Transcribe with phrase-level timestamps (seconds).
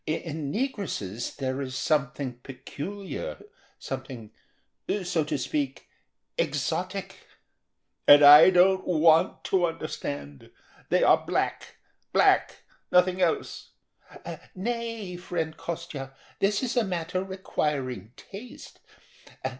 [0.07, 3.39] In negresses there is something peculiar,
[3.77, 4.31] something,
[5.03, 5.89] so to speak,
[6.39, 7.17] exotic."
[8.07, 10.49] "And I don't want to understand!
[10.89, 13.73] They are black—black—nothing else."
[14.55, 18.79] "Nay, friend Kostya, this is a matter requiring taste.